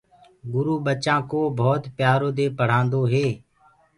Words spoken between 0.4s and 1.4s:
گُرو ٻچآنٚ